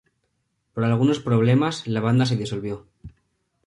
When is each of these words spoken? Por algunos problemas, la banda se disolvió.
Por 0.73 0.83
algunos 0.83 1.19
problemas, 1.27 1.85
la 1.87 2.01
banda 2.01 2.25
se 2.25 2.35
disolvió. 2.41 2.87